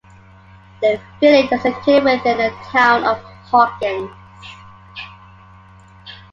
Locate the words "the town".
2.39-3.03